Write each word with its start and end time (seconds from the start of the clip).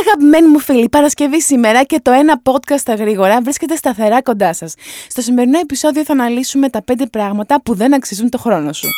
Αγαπημένοι 0.00 0.46
μου 0.46 0.58
φίλοι, 0.58 0.88
Παρασκευή 0.88 1.40
σήμερα 1.40 1.82
και 1.82 2.00
το 2.02 2.10
ένα 2.10 2.42
podcast 2.44 2.78
στα 2.78 2.94
γρήγορα 2.94 3.40
βρίσκεται 3.42 3.76
σταθερά 3.76 4.22
κοντά 4.22 4.52
σας. 4.52 4.74
Στο 5.08 5.20
σημερινό 5.20 5.58
επεισόδιο 5.58 6.04
θα 6.04 6.12
αναλύσουμε 6.12 6.68
τα 6.68 6.84
5 6.92 6.92
πράγματα 7.10 7.62
που 7.62 7.74
δεν 7.74 7.94
αξίζουν 7.94 8.30
το 8.30 8.38
χρόνο 8.38 8.72
σου. 8.72 8.88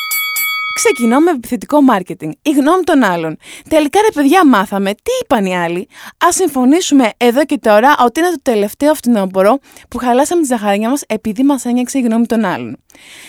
Ξεκινώ 0.75 1.19
με 1.19 1.31
επιθετικό 1.31 1.81
μάρκετινγκ. 1.81 2.31
Η 2.41 2.51
γνώμη 2.51 2.83
των 2.83 3.03
άλλων. 3.03 3.37
Τελικά, 3.69 3.99
ρε 4.01 4.11
παιδιά, 4.13 4.45
μάθαμε 4.45 4.93
τι 4.93 5.11
είπαν 5.21 5.45
οι 5.45 5.57
άλλοι. 5.57 5.87
Α 6.25 6.31
συμφωνήσουμε 6.31 7.09
εδώ 7.17 7.45
και 7.45 7.57
τώρα 7.57 7.95
ότι 8.05 8.19
είναι 8.19 8.29
το 8.29 8.39
τελευταίο 8.41 8.93
φθινόπωρο 8.93 9.59
που 9.89 9.97
χαλάσαμε 9.97 10.41
τη 10.41 10.47
ζαχαριά 10.47 10.89
μας 10.89 11.03
επειδή 11.07 11.43
μας 11.43 11.65
ένιωξε 11.65 11.97
η 11.97 12.01
γνώμη 12.01 12.25
των 12.25 12.45
άλλων. 12.45 12.77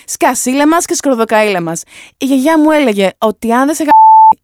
Σκασίλα 0.05 0.69
μας 0.69 0.85
και 0.85 0.95
σκροδοκαίλα 0.95 1.61
μας. 1.61 1.83
Η 2.19 2.25
γιαγιά 2.25 2.59
μου 2.59 2.71
έλεγε 2.71 3.11
ότι 3.19 3.53
αν 3.53 3.67
δεν 3.67 3.75
σε 3.75 3.85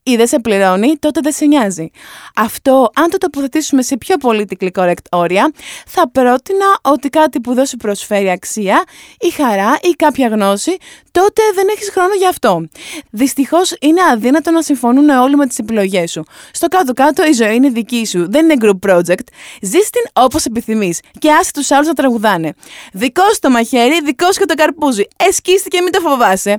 ή 0.07 0.17
δεν 0.17 0.27
σε 0.27 0.39
πληρώνει, 0.39 0.97
τότε 0.99 1.21
δεν 1.23 1.33
σε 1.33 1.45
νοιάζει. 1.45 1.91
Αυτό, 2.37 2.91
αν 2.95 3.11
το 3.11 3.19
τοποθετήσουμε 3.19 3.83
σε 3.83 3.97
πιο 3.97 4.17
politically 4.23 4.69
correct 4.75 5.05
όρια, 5.11 5.53
θα 5.87 6.11
πρότεινα 6.11 6.79
ότι 6.83 7.09
κάτι 7.09 7.41
που 7.41 7.55
δεν 7.55 7.67
σου 7.67 7.77
προσφέρει 7.77 8.31
αξία 8.31 8.85
ή 9.21 9.31
χαρά 9.31 9.79
ή 9.83 9.91
κάποια 9.91 10.29
γνώση, 10.29 10.77
τότε 11.11 11.43
δεν 11.55 11.67
έχεις 11.71 11.91
χρόνο 11.91 12.15
γι' 12.15 12.27
αυτό. 12.27 12.69
Δυστυχώς 13.11 13.77
είναι 13.81 14.01
αδύνατο 14.13 14.51
να 14.51 14.63
συμφωνούν 14.63 15.09
όλοι 15.09 15.37
με 15.37 15.47
τις 15.47 15.59
επιλογές 15.59 16.11
σου. 16.11 16.25
Στο 16.53 16.69
κάτω-κάτω 16.69 17.27
η 17.27 17.33
ζωή 17.33 17.55
είναι 17.55 17.69
δική 17.69 18.07
σου, 18.07 18.31
δεν 18.31 18.51
είναι 18.51 18.57
group 18.61 18.91
project. 18.91 19.27
Ζεις 19.61 19.91
την 19.91 20.03
όπως 20.13 20.45
επιθυμείς 20.45 21.01
και 21.19 21.33
άσε 21.33 21.51
τους 21.53 21.71
άλλους 21.71 21.87
να 21.87 21.93
τραγουδάνε. 21.93 22.53
Δικό 22.93 23.25
το 23.41 23.51
μαχαίρι, 23.51 24.01
δικό 24.05 24.29
και 24.31 24.45
το 24.45 24.55
καρπούζι. 24.55 25.05
Εσκίστηκε, 25.17 25.81
μην 25.81 25.93
το 25.93 26.01
φοβάσαι 26.01 26.55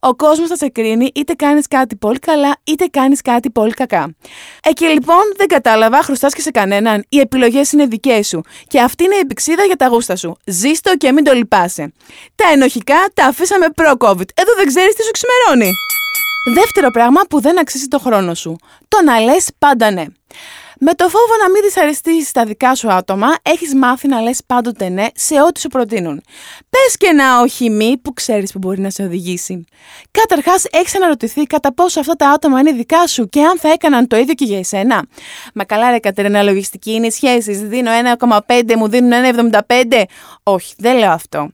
ο 0.00 0.14
κόσμος 0.14 0.48
θα 0.48 0.56
σε 0.56 0.68
κρίνει 0.68 1.10
είτε 1.14 1.32
κάνεις 1.32 1.68
κάτι 1.68 1.96
πολύ 1.96 2.18
καλά 2.18 2.56
είτε 2.64 2.86
κάνεις 2.90 3.22
κάτι 3.22 3.50
πολύ 3.50 3.72
κακά. 3.72 4.14
Εκεί 4.62 4.84
λοιπόν 4.84 5.22
δεν 5.36 5.46
κατάλαβα, 5.46 6.02
χρωστάς 6.02 6.34
και 6.34 6.40
σε 6.40 6.50
κανέναν. 6.50 7.04
Οι 7.08 7.18
επιλογές 7.18 7.72
είναι 7.72 7.86
δικές 7.86 8.28
σου. 8.28 8.40
Και 8.66 8.80
αυτή 8.80 9.04
είναι 9.04 9.14
η 9.14 9.18
επεξίδα 9.18 9.64
για 9.64 9.76
τα 9.76 9.86
γούστα 9.86 10.16
σου. 10.16 10.36
Ζήστο 10.46 10.96
και 10.96 11.12
μην 11.12 11.24
το 11.24 11.32
λυπάσαι. 11.32 11.92
Τα 12.34 12.44
ενοχικά 12.52 13.06
τα 13.14 13.24
αφήσαμε 13.26 13.66
προ-COVID. 13.74 14.28
Εδώ 14.34 14.54
δεν 14.56 14.66
ξέρεις 14.66 14.94
τι 14.94 15.02
σου 15.02 15.10
ξημερώνει. 15.10 15.72
Δεύτερο 16.54 16.90
πράγμα 16.90 17.20
που 17.28 17.40
δεν 17.40 17.58
αξίζει 17.58 17.88
το 17.88 17.98
χρόνο 17.98 18.34
σου. 18.34 18.56
Το 18.88 19.02
να 19.04 19.20
λες 19.20 19.48
πάντα 19.58 19.90
ναι. 19.90 20.04
Με 20.80 20.94
το 20.94 21.08
φόβο 21.08 21.36
να 21.42 21.50
μην 21.50 21.62
δυσαρεστήσει 21.62 22.32
τα 22.32 22.44
δικά 22.44 22.74
σου 22.74 22.92
άτομα, 22.92 23.26
έχεις 23.42 23.74
μάθει 23.74 24.08
να 24.08 24.20
λες 24.20 24.40
πάντοτε 24.46 24.88
ναι 24.88 25.06
σε 25.14 25.34
ό,τι 25.48 25.60
σου 25.60 25.68
προτείνουν. 25.68 26.22
Πες 26.70 26.96
και 26.96 27.06
ένα 27.06 27.40
όχι 27.40 27.70
μη 27.70 27.96
που 28.02 28.12
ξέρεις 28.12 28.52
που 28.52 28.58
μπορεί 28.58 28.80
να 28.80 28.90
σε 28.90 29.02
οδηγήσει. 29.02 29.64
Καταρχάς, 30.10 30.64
έχεις 30.70 30.96
αναρωτηθεί 30.96 31.42
κατά 31.42 31.74
πόσο 31.74 32.00
αυτά 32.00 32.14
τα 32.14 32.30
άτομα 32.30 32.60
είναι 32.60 32.72
δικά 32.72 33.06
σου 33.06 33.28
και 33.28 33.42
αν 33.42 33.58
θα 33.58 33.72
έκαναν 33.72 34.06
το 34.06 34.16
ίδιο 34.16 34.34
και 34.34 34.44
για 34.44 34.58
εσένα. 34.58 35.06
Μα 35.54 35.64
καλά, 35.64 35.90
ρε 35.90 35.98
Κατερίνα, 35.98 36.42
λογιστική 36.42 36.92
είναι 36.92 37.06
οι 37.06 37.10
σχέσεις. 37.10 37.60
Δίνω 37.60 37.90
1,5, 38.18 38.76
μου 38.76 38.88
δίνουν 38.88 39.12
1,75. 39.68 40.02
Όχι, 40.42 40.74
δεν 40.78 40.98
λέω 40.98 41.10
αυτό. 41.10 41.50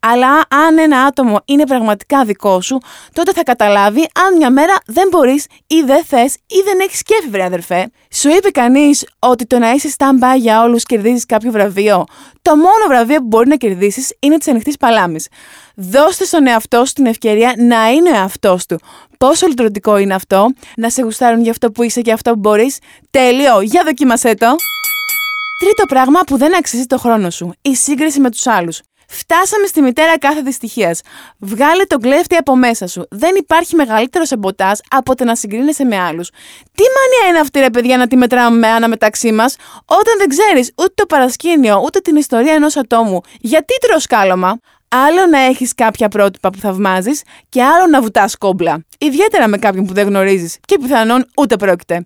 Αλλά 0.00 0.28
αν 0.48 0.78
ένα 0.78 1.00
άτομο 1.02 1.40
είναι 1.44 1.66
πραγματικά 1.66 2.24
δικό 2.24 2.60
σου, 2.60 2.78
τότε 3.12 3.32
θα 3.32 3.42
καταλάβει 3.42 4.08
αν 4.26 4.36
μια 4.36 4.50
μέρα 4.50 4.74
δεν 4.86 5.08
μπορείς 5.10 5.46
ή 5.66 5.80
δεν 5.80 6.04
θες 6.04 6.34
ή 6.34 6.62
δεν 6.64 6.80
έχεις 6.80 6.98
σκέφη, 6.98 7.28
βρε 7.28 7.44
αδερφέ. 7.44 7.90
Σου 8.10 8.28
είπε 8.28 8.50
κανείς 8.66 9.06
ότι 9.18 9.46
το 9.46 9.58
να 9.58 9.70
είσαι 9.70 9.94
stand-by 9.98 10.38
για 10.38 10.62
όλους 10.62 10.84
κερδίζεις 10.84 11.26
κάποιο 11.26 11.50
βραβείο. 11.50 12.04
Το 12.42 12.56
μόνο 12.56 12.86
βραβείο 12.88 13.18
που 13.18 13.26
μπορεί 13.26 13.48
να 13.48 13.56
κερδίσεις 13.56 14.12
είναι 14.20 14.38
της 14.38 14.48
ανοιχτής 14.48 14.76
παλάμης. 14.76 15.28
Δώστε 15.74 16.24
στον 16.24 16.46
εαυτό 16.46 16.84
σου 16.84 16.92
την 16.92 17.06
ευκαιρία 17.06 17.54
να 17.56 17.90
είναι 17.90 18.10
ο 18.10 18.14
εαυτός 18.14 18.66
του. 18.66 18.78
Πόσο 19.18 19.46
λειτουργικό 19.46 19.96
είναι 19.96 20.14
αυτό, 20.14 20.50
να 20.76 20.90
σε 20.90 21.02
γουστάρουν 21.02 21.42
για 21.42 21.50
αυτό 21.50 21.70
που 21.70 21.82
είσαι 21.82 22.00
και 22.00 22.12
αυτό 22.12 22.32
που 22.32 22.38
μπορείς. 22.38 22.78
Τέλειο, 23.10 23.60
για 23.60 23.82
δοκίμασέ 23.84 24.34
το. 24.34 24.54
Τρίτο 25.60 25.84
πράγμα 25.88 26.20
που 26.20 26.36
δεν 26.36 26.56
αξίζει 26.56 26.86
το 26.86 26.98
χρόνο 26.98 27.30
σου. 27.30 27.52
Η 27.62 27.74
σύγκριση 27.74 28.20
με 28.20 28.30
τους 28.30 28.46
άλλους. 28.46 28.80
Φτάσαμε 29.08 29.66
στη 29.66 29.80
μητέρα 29.80 30.18
κάθε 30.18 30.40
δυστυχίας. 30.40 31.00
Βγάλε 31.38 31.84
τον 31.84 32.00
κλέφτη 32.00 32.36
από 32.36 32.56
μέσα 32.56 32.86
σου. 32.86 33.06
Δεν 33.10 33.34
υπάρχει 33.36 33.74
μεγαλύτερος 33.74 34.30
εμποτάζ 34.30 34.78
από 34.90 35.14
το 35.14 35.24
να 35.24 35.34
συγκρίνεσαι 35.36 35.84
με 35.84 35.98
άλλους. 35.98 36.30
Τι 36.74 36.82
μανία 36.82 37.28
είναι 37.30 37.38
αυτή, 37.38 37.60
ρε 37.60 37.70
παιδιά, 37.70 37.96
να 37.96 38.06
τη 38.06 38.16
μετράμε 38.16 38.58
με 38.58 38.66
άνα 38.66 38.88
μεταξύ 38.88 39.32
μας, 39.32 39.56
όταν 39.84 40.14
δεν 40.18 40.28
ξέρεις 40.28 40.72
ούτε 40.76 40.92
το 40.94 41.06
παρασκήνιο, 41.06 41.82
ούτε 41.84 42.00
την 42.00 42.16
ιστορία 42.16 42.52
ενός 42.52 42.76
ατόμου. 42.76 43.20
Γιατί 43.40 43.78
τροσκάλωμα. 43.80 44.58
Άλλο 44.88 45.26
να 45.26 45.38
έχεις 45.38 45.74
κάποια 45.74 46.08
πρότυπα 46.08 46.50
που 46.50 46.58
θαυμάζεις 46.58 47.22
και 47.48 47.62
άλλο 47.62 47.86
να 47.86 48.00
βουτάς 48.00 48.36
κόμπλα. 48.36 48.84
Ιδιαίτερα 48.98 49.48
με 49.48 49.58
κάποιον 49.58 49.86
που 49.86 49.92
δεν 49.92 50.06
γνωρίζεις 50.06 50.58
και 50.66 50.78
πιθανόν 50.78 51.26
ούτε 51.36 51.56
πρόκειται. 51.56 52.02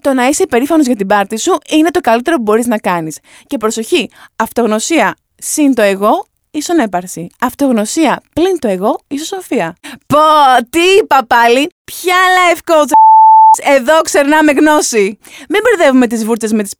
Το 0.00 0.12
να 0.12 0.26
είσαι 0.26 0.42
υπερήφανος 0.42 0.86
για 0.86 0.96
την 0.96 1.06
πάρτη 1.06 1.38
σου 1.38 1.58
είναι 1.70 1.90
το 1.90 2.00
καλύτερο 2.00 2.36
που 2.36 2.42
μπορείς 2.42 2.66
να 2.66 2.78
κάνεις. 2.78 3.18
Και 3.46 3.56
προσοχή, 3.56 4.10
αυτογνωσία 4.36 5.16
συν 5.38 5.74
το 5.74 5.82
εγώ 5.82 6.26
ίσον 6.52 6.78
έπαρση. 6.78 7.26
Αυτογνωσία 7.40 8.22
πλην 8.32 8.58
το 8.58 8.68
εγώ 8.68 9.00
ίσον 9.08 9.26
σοφία. 9.40 9.76
Πω, 10.06 10.18
τι 10.70 10.80
είπα 10.80 11.24
πάλι; 11.26 11.70
Ποια 11.84 12.16
life 12.38 12.72
coach 12.72 12.90
εδώ 13.76 14.00
ξερνάμε 14.00 14.52
γνώση. 14.52 15.18
Μην 15.48 15.60
μπερδεύουμε 15.62 16.06
τις 16.06 16.24
βούρτες 16.24 16.52
με 16.52 16.62
τις 16.62 16.72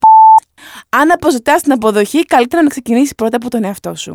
Αν 0.88 1.10
αποζητάς 1.10 1.62
την 1.62 1.72
αποδοχή, 1.72 2.24
καλύτερα 2.24 2.62
να 2.62 2.68
ξεκινήσεις 2.68 3.14
πρώτα 3.14 3.36
από 3.36 3.50
τον 3.50 3.64
εαυτό 3.64 3.94
σου. 3.94 4.10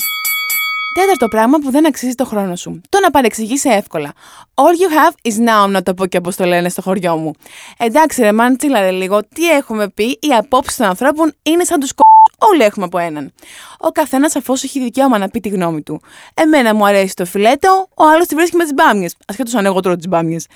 Τέταρτο 0.96 1.28
πράγμα 1.28 1.58
που 1.58 1.72
δεν 1.72 1.88
αξίζει 1.88 2.16
το 2.16 2.26
χρόνο 2.26 2.56
σου. 2.56 2.82
Το 2.90 3.00
να 3.00 3.12
παρεξηγήσει 3.12 3.70
εύκολα. 3.70 4.14
All 4.54 4.62
you 4.62 4.92
have 4.98 5.32
is 5.32 5.50
now, 5.50 5.70
να 5.70 5.84
το 5.84 5.94
πω 5.94 6.06
και 6.06 6.18
όπως 6.18 6.36
το 6.36 6.46
λένε 6.46 6.70
στο 6.70 6.82
χωριό 6.82 7.18
μου. 7.18 7.34
Εντάξει, 7.78 8.22
ρε, 8.22 8.32
μαν 8.32 8.58
τσίλαρε 8.58 8.92
λίγο. 8.92 9.20
Τι 9.34 9.50
έχουμε 9.50 9.90
πει, 9.90 10.04
οι 10.04 10.34
απόψεις 10.38 10.78
των 10.78 10.88
ανθρώπων 10.88 11.34
είναι 11.44 11.64
σαν 11.64 11.80
τους 11.80 11.94
Όλοι 12.40 12.64
έχουμε 12.64 12.86
από 12.86 12.98
έναν. 12.98 13.34
Ο 13.78 13.88
καθένας 13.88 14.36
αφού 14.36 14.54
έχει 14.54 14.80
δικαίωμα 14.80 15.18
να 15.18 15.30
πει 15.30 15.40
τη 15.40 15.50
γνώμη 15.50 15.82
του. 15.82 16.02
Εμένα 16.34 16.76
μου 16.76 16.86
αρέσει 16.86 17.16
το 17.16 17.26
φιλέτο, 17.26 17.88
ο 17.96 18.04
άλλος 18.08 18.28
τη 18.28 18.36
βρίσκει 18.36 18.56
με 18.56 18.64
τις 18.64 18.74
μπάμιες. 18.74 19.16
Ασχέτως 19.28 19.54
αν 19.54 19.66
εγώ 19.66 19.80
τρώω 19.80 19.96
τις 19.96 20.08
μπάμιες. 20.08 20.48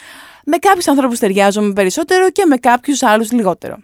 Με 0.45 0.57
κάποιους 0.57 0.87
ανθρώπους 0.87 1.19
ταιριάζομαι 1.19 1.73
περισσότερο 1.73 2.29
και 2.29 2.45
με 2.45 2.57
κάποιους 2.57 3.03
άλλους 3.03 3.31
λιγότερο. 3.31 3.77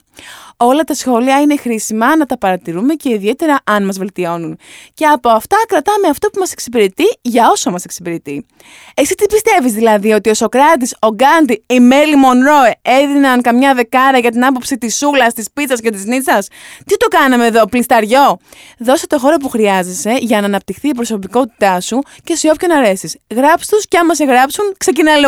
Όλα 0.59 0.83
τα 0.83 0.93
σχόλια 0.93 1.41
είναι 1.41 1.57
χρήσιμα 1.57 2.17
να 2.17 2.25
τα 2.25 2.37
παρατηρούμε 2.37 2.93
και 2.93 3.09
ιδιαίτερα 3.09 3.59
αν 3.63 3.85
μας 3.85 3.97
βελτιώνουν. 3.97 4.57
Και 4.93 5.05
από 5.05 5.29
αυτά 5.29 5.57
κρατάμε 5.67 6.07
αυτό 6.07 6.29
που 6.29 6.39
μας 6.39 6.51
εξυπηρετεί 6.51 7.03
για 7.21 7.49
όσο 7.51 7.71
μας 7.71 7.83
εξυπηρετεί. 7.83 8.45
Εσύ 8.93 9.15
τι 9.15 9.25
πιστεύεις 9.25 9.73
δηλαδή, 9.73 10.11
ότι 10.11 10.29
ο 10.29 10.33
Σοκράτης, 10.33 10.95
ο 10.99 11.07
Γκάντι, 11.07 11.63
η 11.67 11.79
Μέλι 11.79 12.15
Μονρόε 12.15 12.73
έδιναν 12.81 13.41
καμιά 13.41 13.73
δεκάρα 13.73 14.17
για 14.17 14.31
την 14.31 14.45
άποψη 14.45 14.77
της 14.77 14.97
σούλας, 14.97 15.33
της 15.33 15.51
πίτσας 15.53 15.81
και 15.81 15.91
της 15.91 16.05
νίτσα. 16.05 16.37
Τι 16.85 16.97
το 16.97 17.07
κάναμε 17.07 17.45
εδώ, 17.45 17.65
πλισταριό. 17.65 18.37
Δώσε 18.77 19.07
το 19.07 19.19
χώρο 19.19 19.37
που 19.37 19.49
χρειάζεσαι 19.49 20.17
για 20.19 20.39
να 20.39 20.45
αναπτυχθεί 20.45 20.87
η 20.87 20.93
προσωπικότητά 20.93 21.81
σου 21.81 21.99
και 22.23 22.35
σε 22.35 22.49
όποιον 22.49 22.71
αρέσεις. 22.71 23.17
Γράψ 23.35 23.67
τους 23.67 23.87
και 23.87 23.97
άμα 23.97 24.15
σε 24.15 24.23
γράψουν, 24.23 24.73
ξεκινά 24.77 25.17
η 25.17 25.19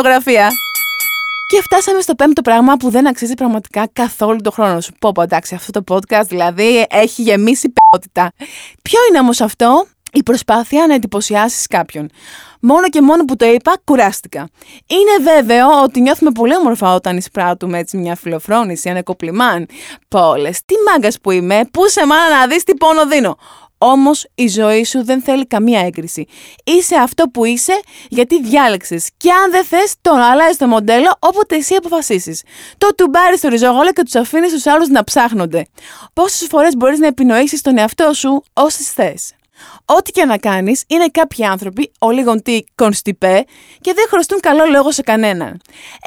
και 1.50 1.60
φτάσαμε 1.62 2.00
στο 2.00 2.14
πέμπτο 2.14 2.42
πράγμα 2.42 2.76
που 2.76 2.90
δεν 2.90 3.06
αξίζει 3.06 3.34
πραγματικά 3.34 3.88
καθόλου 3.92 4.40
το 4.40 4.50
χρόνο 4.50 4.80
σου. 4.80 4.92
Πω 4.98 5.12
πω 5.12 5.22
εντάξει, 5.22 5.54
αυτό 5.54 5.82
το 5.82 5.94
podcast 5.94 6.24
δηλαδή 6.26 6.86
έχει 6.90 7.22
γεμίσει 7.22 7.72
ποιότητα. 7.72 8.32
Ποιο 8.82 8.98
είναι 9.08 9.18
όμως 9.18 9.40
αυτό; 9.40 9.86
Η 10.12 10.22
προσπάθεια 10.22 10.86
να 10.86 10.94
εντυπωσιάσεις 10.94 11.66
κάποιον. 11.66 12.10
Μόνο 12.60 12.88
και 12.88 13.02
μόνο 13.02 13.24
που 13.24 13.36
το 13.36 13.46
είπα, 13.46 13.76
κουράστηκα. 13.84 14.48
Είναι 14.86 15.32
βέβαιο 15.32 15.82
ότι 15.82 16.00
νιώθουμε 16.00 16.30
πολύ 16.30 16.56
όμορφα 16.56 16.94
όταν 16.94 17.16
εισπράττουμε 17.16 17.78
έτσι 17.78 17.96
μια 17.96 18.16
φιλοφρόνηση, 18.16 18.90
ένα 18.90 19.02
κοπλιμάν. 19.02 19.66
Πόλε, 20.08 20.50
τι 20.50 20.74
μάγκας 20.90 21.20
που 21.20 21.30
είμαι, 21.30 21.60
πού 21.72 21.88
σε 21.88 22.06
μάνα 22.06 22.38
να 22.38 22.46
δεις 22.46 22.64
τι 22.64 22.74
πόνο 22.74 23.06
δίνω. 23.06 23.36
Όμως 23.82 24.26
η 24.34 24.48
ζωή 24.48 24.84
σου 24.84 25.04
δεν 25.04 25.22
θέλει 25.22 25.46
καμία 25.46 25.80
έγκριση. 25.80 26.26
Είσαι 26.64 26.96
αυτό 26.96 27.24
που 27.24 27.44
είσαι 27.44 27.80
γιατί 28.08 28.42
διάλεξες. 28.42 29.08
Και 29.16 29.30
αν 29.30 29.50
δεν 29.50 29.64
θες, 29.64 29.94
τον 30.00 30.18
αλλάζεις 30.18 30.56
το 30.56 30.66
μοντέλο 30.66 31.16
όποτε 31.18 31.56
εσύ 31.56 31.74
αποφασίσεις. 31.74 32.42
Το 32.78 32.94
τουμπάρει 32.94 33.38
στο 33.38 33.48
ριζόγολο 33.48 33.92
και 33.92 34.02
τους 34.02 34.14
αφήνεις 34.14 34.52
τους 34.52 34.66
άλλους 34.66 34.88
να 34.88 35.04
ψάχνονται. 35.04 35.66
Πόσες 36.12 36.46
φορές 36.50 36.76
μπορείς 36.76 36.98
να 36.98 37.06
επινοήσεις 37.06 37.60
τον 37.60 37.78
εαυτό 37.78 38.12
σου 38.12 38.42
όσες 38.52 38.90
θες. 38.92 39.32
Ό,τι 39.84 40.10
και 40.10 40.24
να 40.24 40.38
κάνεις, 40.38 40.84
είναι 40.86 41.06
κάποιοι 41.08 41.44
άνθρωποι, 41.44 41.92
ο 41.98 42.10
λίγον 42.10 42.42
τι 42.42 42.64
κονστιπέ, 42.74 43.44
και 43.80 43.92
δεν 43.94 44.04
χρωστούν 44.08 44.40
καλό 44.40 44.64
λόγο 44.64 44.92
σε 44.92 45.02
κανέναν. 45.02 45.60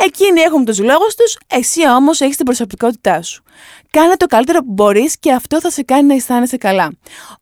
Εκείνοι 0.05 0.41
έχουν 0.41 0.65
τους 0.65 0.79
λόγους 0.79 1.15
τους, 1.15 1.37
εσύ 1.47 1.89
όμως 1.89 2.21
έχεις 2.21 2.35
την 2.35 2.45
προσωπικότητά 2.45 3.21
σου. 3.21 3.43
Κάνε 3.89 4.15
το 4.17 4.25
καλύτερο 4.25 4.59
που 4.59 4.71
μπορείς 4.71 5.19
και 5.19 5.31
αυτό 5.31 5.59
θα 5.59 5.69
σε 5.69 5.83
κάνει 5.83 6.07
να 6.07 6.13
αισθάνεσαι 6.13 6.57
καλά. 6.57 6.91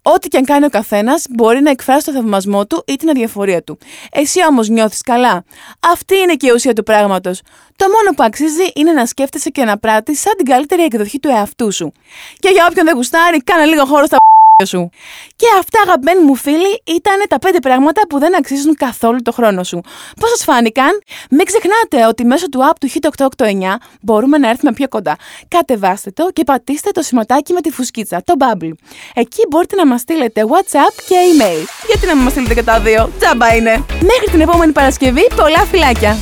Ό,τι 0.02 0.28
και 0.28 0.38
αν 0.38 0.46
κάνει 0.46 0.66
ο 0.66 0.70
καθένας, 0.70 1.26
μπορεί 1.30 1.62
να 1.62 1.70
εκφράσει 1.70 2.06
το 2.06 2.12
θαυμασμό 2.12 2.68
του 2.68 2.84
ή 2.88 2.96
την 2.96 3.10
αδιαφορία 3.10 3.64
του. 3.64 3.78
Εσύ 4.12 4.46
όμως 4.46 4.70
νιώθεις 4.70 5.02
καλά. 5.02 5.44
Αυτή 5.92 6.18
είναι 6.18 6.36
και 6.36 6.48
η 6.48 6.52
ουσία 6.52 6.74
του 6.74 6.84
πράγματος. 6.84 7.42
Το 7.76 7.86
μόνο 7.88 8.16
που 8.16 8.24
αξίζει 8.24 8.72
είναι 8.76 8.92
να 8.92 9.06
σκέφτεσαι 9.06 9.50
και 9.50 9.64
να 9.64 9.78
πράττεις 9.78 10.22
σαν 10.22 10.34
την 10.38 10.46
καλύτερη 10.46 10.84
εκδοχή 10.84 11.20
του 11.20 11.30
εαυτού 11.30 11.72
σου. 11.72 11.92
Και 12.40 12.50
για 12.50 12.68
όποιον 12.70 12.86
δεν 12.86 12.96
γουστάρει, 12.96 13.44
κάνε 13.44 13.66
λίγο 13.66 13.86
χώρο 13.86 14.06
στα 14.06 14.18
σου. 14.66 14.90
Και 15.36 15.46
αυτά, 15.60 15.82
αγαπημένοι 15.82 16.24
μου 16.24 16.36
φίλοι, 16.36 16.82
ήταν 16.84 17.24
τα 17.30 17.40
πέντε 17.40 17.60
πράγματα 17.60 18.02
που 18.10 18.20
δεν 18.20 18.36
αξίζουν 18.36 18.76
καθόλου 18.76 19.22
το 19.22 19.32
χρόνο 19.32 19.64
σου. 19.64 19.82
Πώς 20.20 20.30
σας 20.30 20.44
φάνηκαν, 20.44 21.02
μην 21.30 21.46
ξεχνάτε 21.46 22.08
ότι 22.08 22.26
μέσω 22.26 22.50
του 22.50 22.60
app 22.72 22.76
του 22.80 22.90
Hit 22.94 23.28
889 23.38 23.76
μπορούμε 24.02 24.38
να 24.38 24.50
έρθουμε 24.50 24.74
πιο 24.74 24.88
κοντά. 24.88 25.16
Κατεβάστε 25.48 26.12
το 26.12 26.30
και 26.34 26.44
πατήστε 26.44 26.92
το 26.92 27.02
σηματάκι 27.02 27.54
με 27.54 27.62
τη 27.62 27.72
φουσκίτσα, 27.72 28.22
το 28.26 28.34
Bubble. 28.40 28.72
Εκεί 29.14 29.46
μπορείτε 29.50 29.76
να 29.76 29.88
μας 29.88 30.02
στείλετε 30.02 30.42
WhatsApp 30.48 31.04
και 31.08 31.16
email. 31.32 31.66
Γιατί 31.88 32.06
να 32.06 32.16
μην 32.16 32.24
μας 32.24 32.32
στείλετε 32.32 32.54
και 32.54 32.64
τα 32.64 32.80
δύο, 32.80 33.12
τζάμπα 33.20 33.56
είναι. 33.56 33.86
Μέχρι 33.90 34.28
την 34.32 34.42
επόμενη 34.42 34.72
Παρασκευή, 34.72 35.28
πολλά 35.36 35.66
φιλάκια! 35.66 36.18